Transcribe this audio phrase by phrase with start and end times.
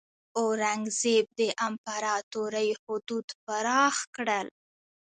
[0.39, 4.47] اورنګزیب د امپراتورۍ حدود پراخ کړل.